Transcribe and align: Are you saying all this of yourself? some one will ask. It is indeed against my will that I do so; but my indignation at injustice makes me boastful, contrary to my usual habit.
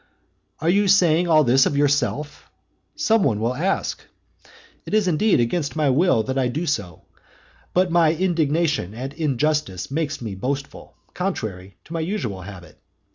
Are 0.61 0.69
you 0.71 0.87
saying 0.87 1.27
all 1.27 1.43
this 1.43 1.67
of 1.67 1.77
yourself? 1.77 2.49
some 2.95 3.21
one 3.21 3.39
will 3.39 3.53
ask. 3.53 4.01
It 4.87 4.95
is 4.95 5.07
indeed 5.07 5.39
against 5.39 5.75
my 5.75 5.91
will 5.91 6.23
that 6.23 6.39
I 6.39 6.47
do 6.47 6.65
so; 6.65 7.03
but 7.75 7.91
my 7.91 8.11
indignation 8.11 8.95
at 8.95 9.13
injustice 9.13 9.91
makes 9.91 10.19
me 10.19 10.33
boastful, 10.33 10.95
contrary 11.13 11.77
to 11.83 11.93
my 11.93 11.99
usual 11.99 12.41
habit. 12.41 12.79